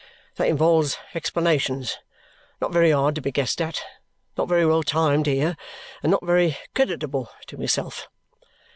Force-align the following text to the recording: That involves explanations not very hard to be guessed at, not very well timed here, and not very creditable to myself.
That 0.37 0.47
involves 0.47 0.97
explanations 1.13 1.99
not 2.59 2.71
very 2.73 2.89
hard 2.89 3.13
to 3.13 3.21
be 3.21 3.31
guessed 3.31 3.61
at, 3.61 3.83
not 4.35 4.47
very 4.49 4.65
well 4.65 4.81
timed 4.81 5.27
here, 5.27 5.55
and 6.01 6.11
not 6.11 6.25
very 6.25 6.57
creditable 6.73 7.29
to 7.45 7.55
myself. 7.57 8.09